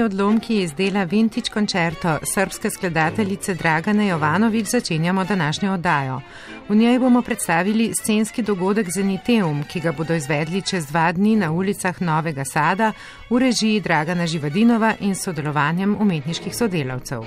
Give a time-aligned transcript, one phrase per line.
[0.00, 6.20] Vodnimi odlomki iz dela Vintage koncerto srpske skladateljice Dragane Jovanovič začenjamo današnjo oddajo.
[6.68, 11.52] V njej bomo predstavili scenski dogodek Zeniteum, ki ga bodo izvedli čez dva dni na
[11.52, 12.92] ulicah Novega Sada
[13.30, 17.24] v režiji Dragana Živadinova in sodelovanjem umetniških sodelavcev.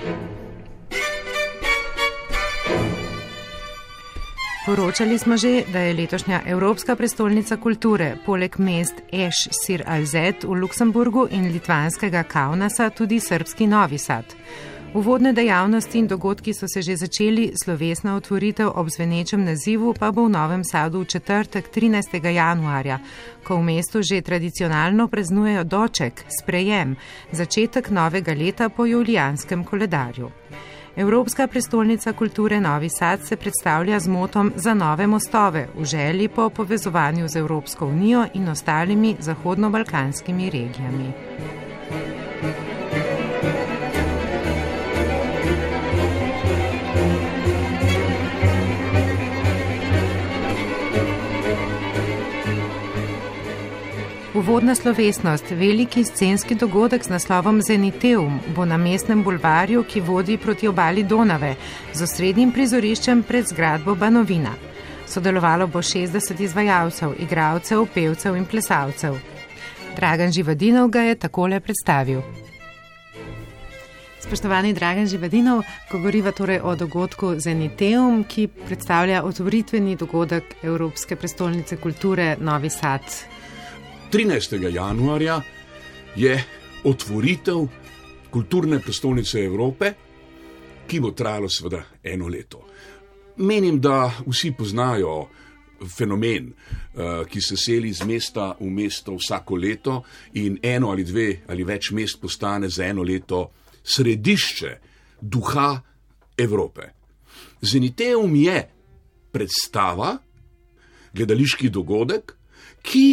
[4.66, 10.56] Poročali smo že, da je letošnja Evropska prestolnica kulture poleg mest Eš Sir Alzet v
[10.56, 14.24] Luksemburgu in litvanskega Kaunasa tudi srpski Novi Sad.
[14.94, 20.24] Uvodne dejavnosti in dogodki so se že začeli, slovesna otvoritev ob zvenečem nazivu pa bo
[20.24, 22.24] v Novem Sadu v četrtek 13.
[22.34, 22.98] januarja,
[23.44, 26.96] ko v mestu že tradicionalno praznujejo doček, sprejem,
[27.32, 30.30] začetek novega leta po julijanskem koledarju.
[30.96, 36.50] Evropska prestolnica kulture Novi Sad se predstavlja z motom za nove mostove v želji po
[36.50, 41.12] povezovanju z Evropsko unijo in ostalimi zahodno-balkanskimi regijami.
[54.34, 60.68] Uvodna slovesnost, veliki scenski dogodek z naslovom Zeniteum, bo na mestnem bulvarju, ki vodi proti
[60.68, 61.52] obali Donave,
[61.94, 64.50] z osrednjim prizoriščem pred zgradbo Banovina.
[65.06, 69.20] Sodelovalo bo 60 izvajalcev, igralcev, pevcev in plesalcev.
[69.96, 72.22] Dragan Živadinov ga je takole predstavil.
[74.18, 75.62] Spoštovani Dragan Živadinov,
[75.92, 83.02] govoriva torej o dogodku Zeniteum, ki predstavlja otvoritveni dogodek Evropske prestolnice kulture Novi Sad.
[84.14, 84.74] 13.
[84.74, 85.42] januarja
[86.16, 86.44] je
[86.84, 87.66] otvoritev
[88.30, 89.92] kulturne prestolnice Evrope,
[90.86, 92.60] ki bo trajalo seveda eno leto.
[93.36, 95.16] Menim, da vsi poznajo
[95.96, 96.52] fenomen,
[97.26, 99.96] ki se seli iz mesta v mesto vsako leto
[100.34, 103.50] in eno ali dve ali več mest postane za eno leto
[103.82, 104.72] središče
[105.20, 105.80] duha
[106.38, 106.86] Evrope.
[107.60, 108.62] Zeniteum je
[109.32, 110.14] predstava,
[111.12, 112.36] gledališki dogodek,
[112.82, 113.06] ki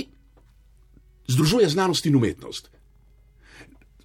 [1.34, 2.70] združuje znanost in umetnost.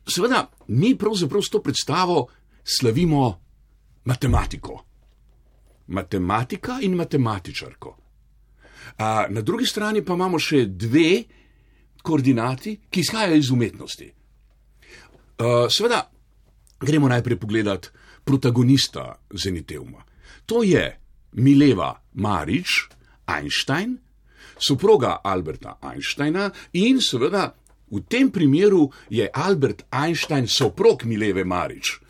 [0.06, 2.26] Seveda, mi pravzaprav s to predstavo
[2.64, 3.41] slavimo
[4.04, 4.84] matematiko.
[5.86, 7.97] Matematika in matematičarko.
[8.98, 11.25] A na drugi strani pa imamo še dve
[12.03, 14.06] koordinati, ki izhajajo iz umetnosti.
[15.36, 16.06] Uh, seveda,
[16.81, 17.91] gremo najprej pogledat
[18.25, 20.04] protagonista Zeniteuma.
[20.47, 20.84] To je
[21.32, 22.86] Mileva Marič,
[23.26, 23.98] Einstein,
[24.58, 27.50] soproga Alberta Einsteina in seveda
[27.90, 32.00] v tem primeru je Albert Einstein soprog Mileve Marič.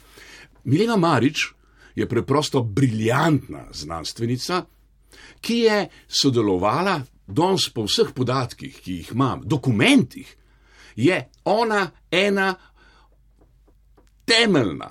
[0.64, 1.52] Mileva Marič
[1.94, 4.64] je preprosto briljantna znanstvenica,
[5.40, 10.28] ki je sodelovala danes po vseh podatkih, ki jih imam, dokumentih,
[10.96, 12.55] je ona ena
[14.25, 14.90] temeljna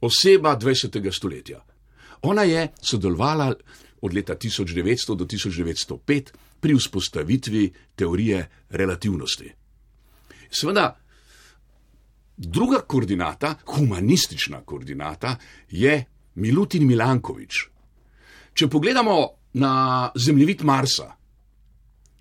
[0.00, 1.12] oseba 20.
[1.12, 1.64] stoletja.
[2.22, 3.54] Ona je sodelovala
[4.02, 9.52] od leta 1900 do 1905 pri vzpostavitvi teorije relativnosti.
[10.50, 10.98] Sveda,
[12.36, 15.36] druga koordinata, humanistična koordinata,
[15.70, 16.04] je
[16.34, 17.66] Milutin Milankovič.
[18.54, 21.12] Če pogledamo na zemljevid Marsa,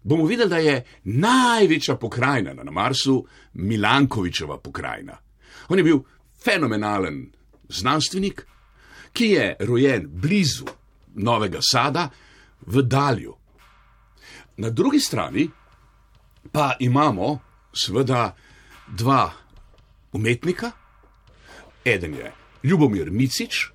[0.03, 5.17] bomo videli, da je največja pokrajina na Marsu Milankovičeva pokrajina.
[5.69, 5.99] On je bil
[6.43, 7.25] fenomenalen
[7.69, 8.45] znanstvenik,
[9.13, 10.65] ki je rojen blizu
[11.17, 12.09] Novega Sada
[12.65, 13.33] v Dalju.
[14.57, 15.49] Na drugi strani
[16.51, 17.39] pa imamo
[17.73, 18.35] seveda
[18.87, 19.31] dva
[20.13, 20.71] umetnika.
[21.85, 22.31] Eden je
[22.63, 23.65] Ljubomir Micič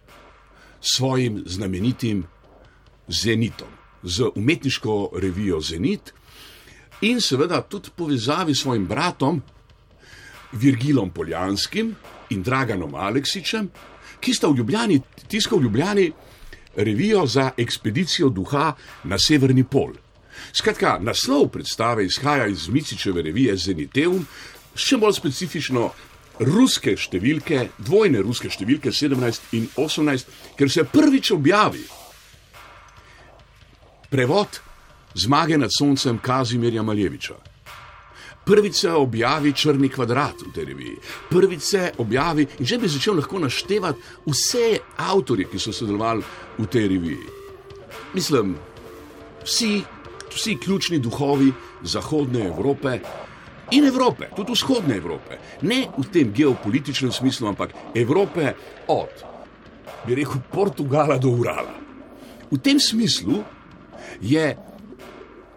[0.81, 2.25] s svojim znamenitim
[3.09, 3.69] Zenitom,
[4.03, 6.13] z umetniško revijo Zenit,
[7.01, 9.43] in seveda tudi povezavi s svojim bratom
[10.53, 11.95] Virgilom Poljanskim
[12.31, 13.71] in Draganom Aleksičem,
[14.21, 16.13] ki sta v Ljubljani, tiskal v Ljubljani
[16.77, 18.73] revijo za ekspedicijo duha
[19.05, 19.93] na severni pol.
[20.53, 24.27] Skratka, naslov predstave izhaja iz Micičeve revije Zeniteum,
[24.75, 25.91] še bolj specifično
[26.41, 31.85] ruske številke, dvojne ruske številke 17 in 18, ker se prvič objavi
[34.13, 34.61] prevod
[35.15, 37.52] zmage nad soncem Kazimirja Maljeviča.
[38.45, 40.97] Prvič se objavi črni kvadrat v tej reviji,
[41.31, 46.25] prvič se objavi, in že bi začel lahko naštevati vse avtorje, ki so sodelovali
[46.59, 47.27] v tej reviji.
[48.15, 48.57] Mislim,
[49.45, 49.85] vsi,
[50.35, 51.53] vsi ključni duhovi
[51.83, 52.99] Zahodne Evrope
[53.71, 58.55] in Evrope, tudi vzhodne Evrope, ne v tem geopolitičnem smislu, ampak Evrope
[58.89, 59.25] od,
[60.07, 61.79] bi rekel, Portugala do Urala.
[62.51, 63.45] V tem smislu
[64.21, 64.57] je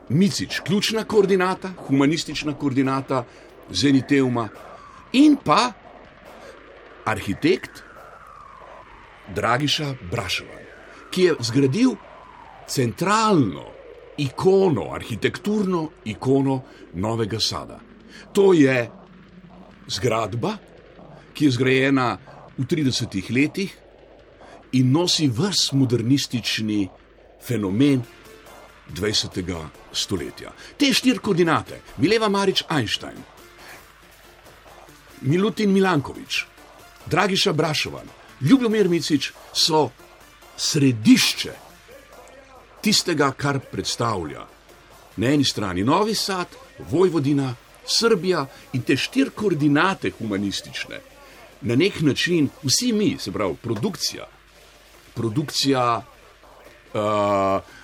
[0.10, 3.26] Micič ključna koordinata, humanistična koordinata
[3.72, 4.50] Zeniteuma
[5.14, 5.72] in pa
[7.06, 7.84] arhitekt
[9.36, 10.60] Dragiša Brašova,
[11.12, 11.96] ki je zgradil
[12.68, 13.66] centralno
[14.18, 16.62] ikono, arhitekturno ikono
[16.94, 17.80] Novega Sada.
[18.34, 18.90] To je
[19.88, 20.58] zgradba,
[21.34, 22.18] ki je zgrajena
[22.58, 23.74] v 30 letih
[24.72, 26.88] in nosi vrst modernistični
[27.42, 28.02] fenomen
[28.94, 29.66] 20.
[29.92, 30.52] stoletja.
[30.78, 33.18] Te štiri koordinate, Mileva Marič Einstein,
[35.22, 36.46] Milutin Milankovič,
[37.06, 38.08] Dragiša Brašovan,
[38.42, 39.90] Ljubomir Micič so
[40.58, 41.54] središče
[42.82, 44.46] tistega, kar predstavlja
[45.18, 46.48] na eni strani Novi Sad,
[46.92, 47.56] Vojvodina,
[47.86, 51.00] Srbija in te štiri koordinate humanistične.
[51.62, 54.28] Na nek način vsi mi, se pravi, produkcija,
[55.14, 56.02] produkcija,
[56.94, 57.75] uh,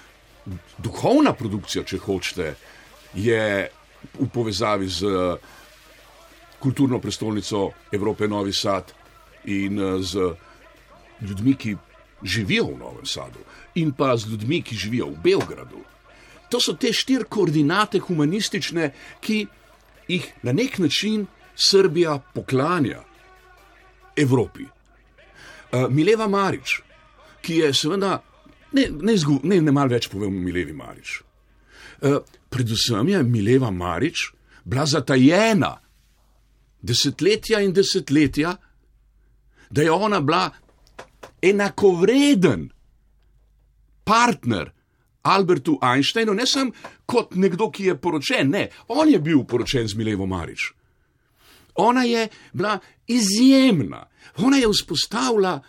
[0.77, 2.55] duhovna produkcija, če hočete,
[3.13, 3.69] je
[4.13, 5.11] v povezavi z
[6.61, 8.93] kulturno prestolnico Evrope, Novi Sad
[9.45, 10.33] in z
[11.21, 11.75] ljudmi, ki
[12.23, 13.39] živijo v Novem Sadu,
[13.75, 15.81] in pa z ljudmi, ki živijo v Beogradu.
[16.49, 18.91] To so te štiri koordinate humanistične,
[19.21, 19.45] ki
[20.07, 23.03] jih na nek način Srbija poklanja
[24.15, 24.65] Evropi.
[25.71, 26.81] Uh, Mileva Marič,
[27.41, 28.19] ki je seveda
[28.71, 31.21] Ne, ne, zgu, ne, ne malo več povem o Milevi Marič.
[32.01, 34.31] Uh, predvsem je Mileva Marič
[34.63, 35.75] bila zatajena
[36.81, 38.55] desetletja in desetletja,
[39.69, 40.49] da je ona bila
[41.41, 42.69] enakovreden
[44.03, 44.71] partner
[45.21, 46.71] Albertu Einsteinu, ne samo
[47.05, 50.71] kot nekdo, ki je poročen, ne, on je bil poročen z Milevo Marič.
[51.75, 54.07] Ona je bila izjemna,
[54.37, 55.59] ona je vzpostavila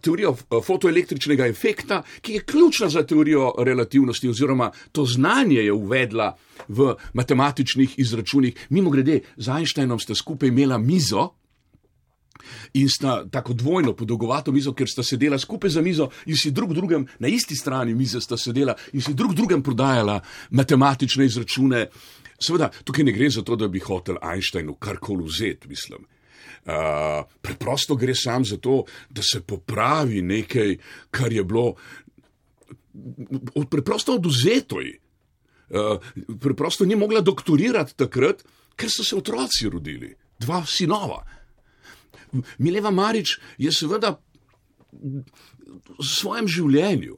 [0.00, 6.36] teorijo fotoelektričnega efekta, ki je ključna za teorijo relativnosti, oziroma to znanje je uvedla
[6.68, 8.66] v matematičnih izračunih.
[8.68, 11.28] Mimo grede, z Einsteinom sta skupaj imela mizo.
[12.74, 16.72] In sta tako dvojno podolgovato mizo, ker sta sedela skupaj za mizo in si drug
[16.72, 20.20] drugem na isti strani mize sta sedela in si drug drugem prodajala
[20.50, 21.86] matematične izračune.
[22.40, 26.06] Seveda, tukaj ne gre za to, da bi hotel Einsteinu karkoli vzeti, mislim.
[26.64, 30.76] Uh, preprosto gre sam za to, da se popravi nekaj,
[31.10, 31.74] kar je bilo
[33.70, 34.76] preprosto oduzeto.
[34.76, 36.00] Uh,
[36.40, 38.44] preprosto ni mogla doktorirati takrat,
[38.76, 41.24] ker so se otroci rodili, dva sinova.
[42.58, 44.18] Mileva Marič je seveda
[44.92, 47.16] v svojem življenju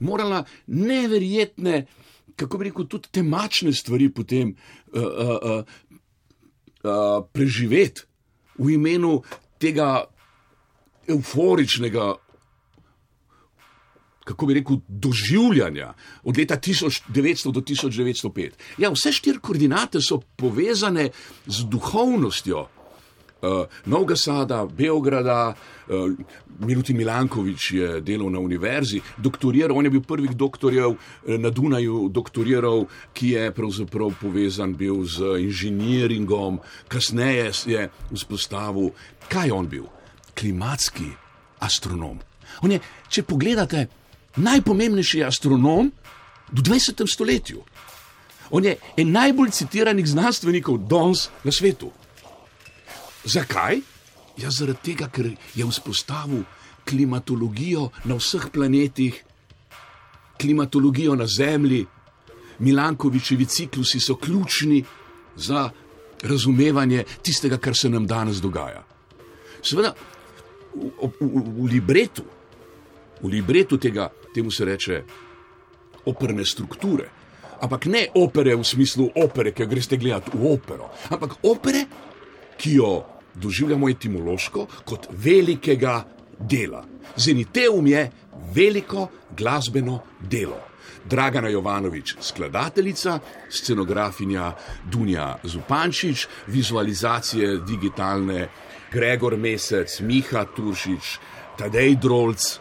[0.00, 1.86] morala neverjetne,
[2.36, 5.64] kako bi rekel, tudi temačne stvari potem uh, uh, uh,
[6.82, 8.07] uh, preživeti
[8.58, 9.22] v imenu
[9.58, 10.04] tega
[11.08, 12.14] euforičnega,
[14.24, 18.50] kako bi rekel, doživljanja od leta 1900 do 1905.
[18.78, 21.10] Ja, vse štiri koordinate so povezane
[21.46, 22.66] z duhovnostjo
[23.42, 25.54] uh, Novega Sada, Beograda,
[25.88, 26.12] uh,
[26.58, 30.98] Milutin Milankovič je delal na univerzi, doktoriral, on je bil prvih doktorjev uh,
[31.38, 38.90] na Dunaju, doktoriral, ki je pravzaprav povezan bil z inženiringom, kasneje je vzpostavil,
[39.28, 39.86] kaj je on bil?
[40.38, 41.10] Klimatski
[41.60, 42.18] astronom.
[42.62, 43.86] On je, če pogledate,
[44.38, 45.90] najpomembnejši astronom
[46.52, 47.06] v 20.
[47.06, 47.62] stoletju.
[48.50, 51.92] On je en najbolj citiranih znanstvenikov danes na svetu.
[53.28, 53.80] Zakaj?
[54.38, 56.44] Ja, zaradi tega, ker je vzpostavil
[56.88, 59.24] klimatologijo na vseh planetih,
[60.40, 61.86] klimatologijo na Zemlji.
[62.58, 64.84] Milankovičevi ciklusi so ključni
[65.36, 65.70] za
[66.22, 68.82] razumevanje tistega, kar se nam danes dogaja.
[69.62, 69.94] Seveda,
[70.74, 72.24] v, v, v libretu,
[73.22, 75.02] v libretu tega, temu se reče,
[76.06, 77.10] operne strukture,
[77.60, 81.86] Ampak ne opere v smislu opere, ki jo greste gledati v opero, ampak opere,
[82.54, 82.90] ki jo
[83.34, 86.04] doživljamo etimološko kot velikega
[86.38, 86.84] dela.
[87.16, 88.10] Zeniteum je
[88.54, 90.60] veliko glasbeno delo.
[91.04, 93.18] Dragana Jovanovič, skladateljica,
[93.50, 94.52] scenografinja
[94.84, 98.48] Dunja Zupančič, vizualizacije digitalne
[98.92, 101.18] Gregor Mesec, Miha Turšič,
[101.58, 102.58] Tadej Drolc.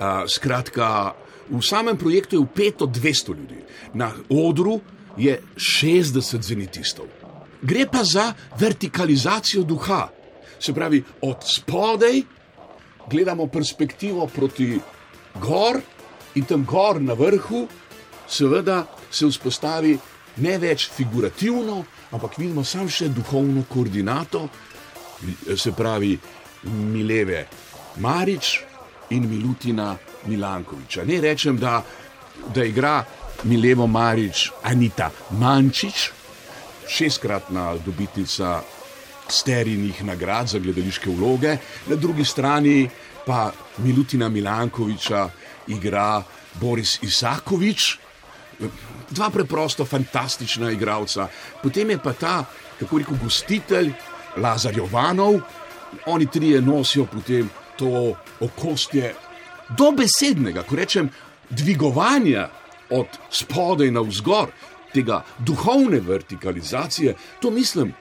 [0.00, 1.12] Uh, skratka,
[1.50, 3.60] v samem projektu je upeto 200 ljudi,
[3.94, 4.80] na odru
[5.16, 7.19] je 60 zenitistov.
[7.62, 10.08] Gre pa za vertikalizacijo duha,
[10.60, 12.22] se pravi, od spodaj
[13.10, 14.80] gledamo perspektivo proti
[15.34, 15.80] gor
[16.34, 17.66] in tam gor na vrhu,
[18.28, 19.98] seveda se vzpostavi
[20.36, 24.48] ne več figurativno, ampak vidimo samo še duhovno koordinato,
[25.56, 26.18] se pravi
[26.62, 27.46] Mileve
[27.96, 28.60] Marič
[29.10, 31.04] in Milutina Milankoviča.
[31.04, 31.80] Ne rečem, da,
[32.54, 33.00] da igra
[33.44, 36.10] Milevo Marič Anita Mančič,
[36.90, 38.60] šestkratna dobitnica
[39.30, 41.56] sterinih nagrad za gledališke vloge,
[41.86, 42.88] na drugi strani
[43.26, 45.28] pa Milutina Milankoviča
[45.68, 46.22] igra
[46.60, 47.98] Boris Isakovič,
[49.10, 51.28] dva preprosto fantastična igralca.
[51.62, 52.44] Potem je pa ta,
[52.80, 53.92] kako rekel, gostitelj
[54.36, 55.40] Lazar Jovanov,
[56.06, 59.14] oni trije nosijo potem to okostje
[59.78, 61.10] dobesednega, ko rečem,
[61.50, 62.48] dvigovanja
[62.90, 64.50] od spodaj na vzgor,
[64.94, 67.92] tega duhovne vertikalizacije, to mislim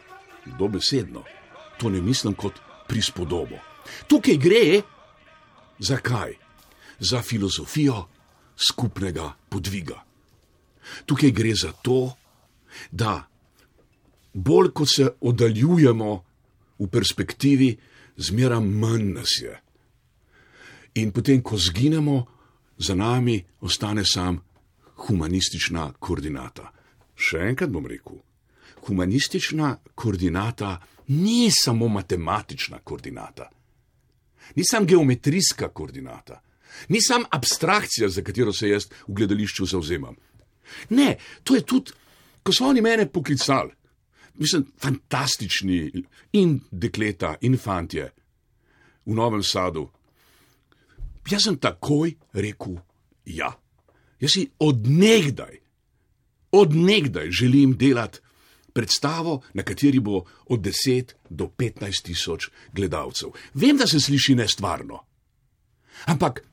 [0.46, 1.24] dobesedno,
[1.78, 3.56] to ne mislim kot prispodobo.
[4.08, 4.82] Tukaj gre
[5.80, 6.34] za kaj?
[7.00, 8.08] Za filozofijo
[8.56, 10.04] skupnega podviga.
[11.06, 12.14] Tukaj gre za to,
[12.92, 13.28] da
[14.34, 16.24] bolj kot se oddaljujemo
[16.80, 17.78] v perspektivi,
[18.18, 19.62] zmeraj manj nas je.
[20.96, 22.26] In potem, ko zginemo,
[22.78, 24.40] za nami ostane sam
[24.96, 26.72] humanistična koordinata.
[27.20, 28.20] Še enkrat bom rekel,
[28.88, 33.50] humanistična koordinata ni samo matematična koordinata,
[34.56, 36.40] ni samo geometrijska koordinata,
[36.90, 40.16] ni samo abstrakcija, za katero se jaz v gledališču zauzemam.
[40.90, 41.92] Ne, to je tudi,
[42.44, 43.74] ko so oni mene poklicali,
[44.40, 45.80] mislim, fantastični
[46.40, 48.12] in dekleta in fantje
[49.06, 49.90] v Novem Sadu.
[51.30, 52.80] Jaz sem takoj rekel
[53.26, 53.52] ja.
[54.20, 55.60] Jaz si odnegdaj,
[56.52, 58.20] odnegdaj želim delati
[58.74, 63.30] predstavo, na kateri bo od 10 do 15 tisoč gledalcev.
[63.54, 65.00] Vem, da se sliši nestvarno.
[66.06, 66.44] Ampak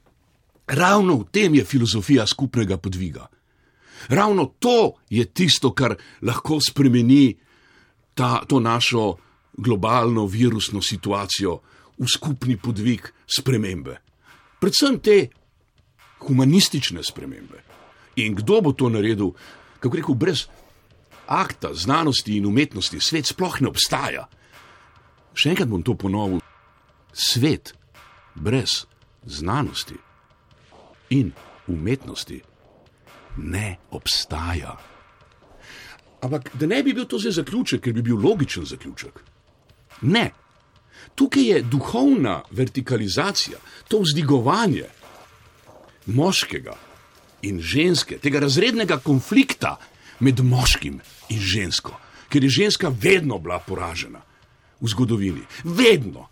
[0.66, 3.26] ravno v tem je filozofija skupnega podviga.
[4.08, 7.36] Ravno to je tisto, kar lahko spremeni
[8.14, 9.16] ta, to našo
[9.56, 11.60] globalno virusno situacijo
[11.98, 13.96] v skupni podvig spremembe.
[14.60, 15.28] Predvsem te
[16.26, 17.62] humanistične spremembe.
[18.16, 19.32] In kdo bo to naredil,
[19.86, 20.46] kako rekel, brez
[21.26, 24.26] akta znanosti in umetnosti, svet sploh ne obstaja.
[25.36, 26.40] Še enkrat bom to ponovil.
[27.12, 27.74] Svet
[28.34, 28.84] brez
[29.26, 29.96] znanosti
[31.10, 31.32] in
[31.68, 32.40] umetnosti
[33.36, 34.76] ne obstaja.
[36.22, 39.20] Ampak da ne bi bil to zdaj zaključek, ker bi bil logičen zaključek.
[40.02, 40.30] Ne.
[41.16, 44.88] Tukaj je duhovna vertikalizacija, to vzdigovanje
[46.06, 46.76] moškega
[47.42, 49.76] in ženske, tega razrednega konflikta
[50.20, 51.96] med moškim in žensko,
[52.28, 54.22] ker je ženska vedno bila poražena
[54.80, 55.44] v zgodovini.
[55.64, 56.28] Vedno,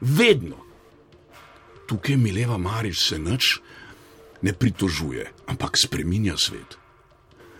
[0.00, 0.56] vedno.
[1.88, 3.58] Tukaj mi leva Marič se nič
[4.42, 6.78] ne pritožuje, ampak spreminja svet.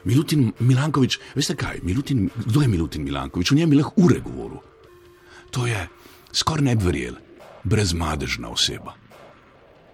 [0.04, 3.52] Milutin Milankovič, veste kaj, Milutin, kdo je Milutin Milankovič?
[3.52, 4.62] O njem je lahko ure govoril.
[5.50, 5.88] To je
[6.32, 7.18] skoraj ne bi verjel,
[7.64, 8.94] brezmadežna oseba.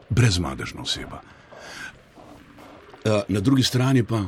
[0.09, 1.23] Brezmadežna oseba.
[3.29, 4.25] Na drugi strani pa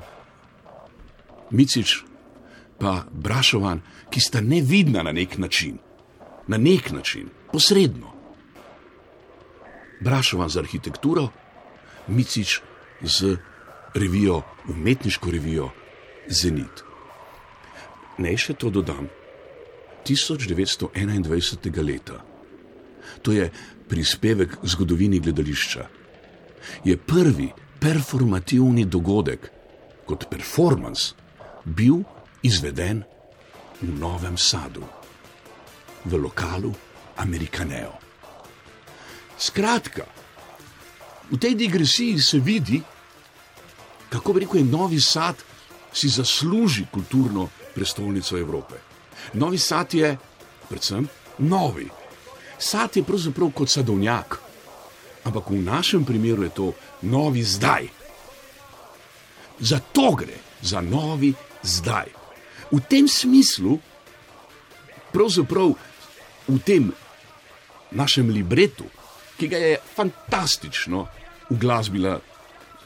[1.50, 2.04] Micič,
[2.78, 3.80] pa Brašovan,
[4.10, 5.78] ki sta nevidna na nek način,
[6.46, 8.12] na nek način, posredno.
[10.00, 11.28] Brašovan za arhitekturo,
[12.08, 12.60] Micič
[13.02, 13.36] z
[13.94, 15.70] revijo, umetniško revijo
[16.28, 16.84] Zenit.
[18.18, 19.08] Naj še to dodam.
[20.06, 21.84] 1921.
[21.84, 22.22] leta,
[23.22, 23.50] to je
[23.88, 25.88] prispevek zgodovini gledališča,
[26.84, 29.50] je prvi performativni dogodek
[30.06, 31.14] kot performance
[31.64, 32.02] bil
[32.42, 33.04] izveden
[33.80, 34.82] v Novem Sadu,
[36.04, 36.72] v lokalu
[37.16, 37.92] Amerikaneo.
[39.38, 40.06] Skratka,
[41.30, 42.82] v tej digresiji se vidi,
[44.08, 45.36] kako bi rekel, Novi Sad
[45.92, 48.74] si zasluži kulturno prestolnico Evrope.
[49.34, 50.16] Novi Sad je
[50.68, 51.08] predvsem
[51.38, 51.88] novi.
[52.58, 54.38] Sad je pravzaprav kot sadovnjak,
[55.28, 56.66] ampak v našem primeru je to
[57.04, 57.88] novi zdaj.
[59.60, 60.48] Za to gre.
[60.58, 61.30] za novi
[61.62, 62.10] zdaj.
[62.74, 63.78] V tem smislu,
[65.14, 65.70] pravzaprav
[66.48, 66.90] v tem
[67.94, 68.84] našem libretu,
[69.38, 71.06] ki ga je fantastično
[71.54, 72.18] uglasbila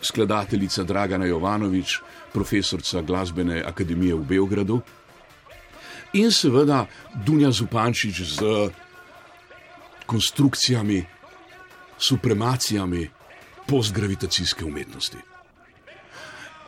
[0.02, 1.98] skladateljica Dragana Jovanovič,
[2.32, 4.80] profesorica glasbene akademije v Beogradu,
[6.12, 6.86] in seveda
[7.24, 8.38] Dunja Zupančič z
[10.06, 11.00] konstrukcijami,
[12.02, 13.08] supremacijami
[13.68, 15.18] postgravitacijske umetnosti.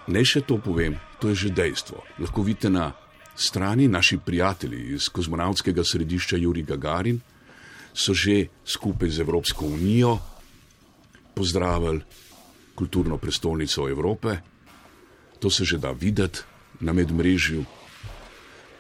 [0.06, 2.04] Naj še to povem, to je že dejstvo.
[2.22, 2.92] Lahko vidite na
[3.34, 7.18] strani naši prijatelji iz kozmonavtskega središča Juri Gagarin,
[7.94, 10.18] so že skupaj z Evropsko unijo
[11.34, 12.04] pozdravili
[12.74, 14.38] kulturno prestolnico Evrope.
[15.40, 16.46] To se že da videti
[16.80, 17.64] na medmrežju.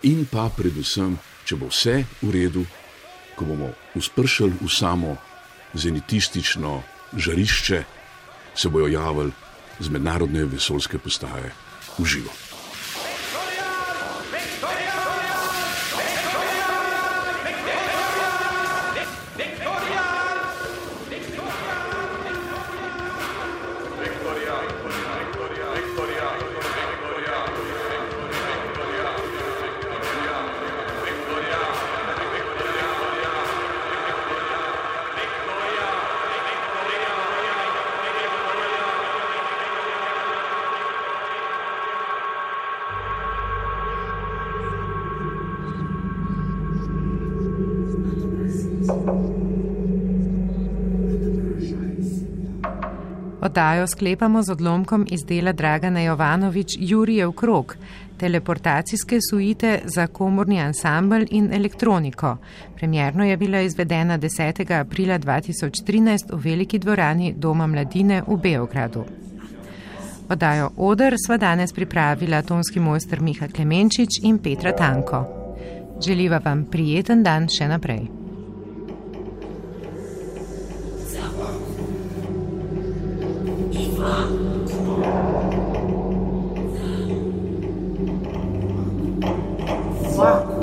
[0.02, 2.66] In pa predvsem, če bo vse v redu,
[3.34, 5.16] ko bomo uspršili v samo
[5.74, 6.82] zenitistično
[7.16, 7.84] žarišče,
[8.54, 9.32] se bojo javili
[9.80, 11.52] z mednarodne vesoljske postaje
[11.98, 12.30] v živo.
[53.54, 57.76] Oddajo sklepamo z odlomkom iz dela Dragana Jovanovič Jurijev krok,
[58.18, 62.36] teleportacijske suite za komorni ansambl in elektroniko.
[62.76, 64.80] Premjerno je bila izvedena 10.
[64.80, 69.04] aprila 2013 v veliki dvorani Doma mladine v Beogradu.
[70.28, 75.24] Oddajo Odr sva danes pripravila tonski mojster Miha Klemenčič in Petra Tanko.
[76.06, 78.23] Želiva vam prijeten dan še naprej.
[90.16, 90.53] Wow.